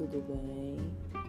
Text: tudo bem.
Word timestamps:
tudo 0.00 0.22
bem. 0.26 1.19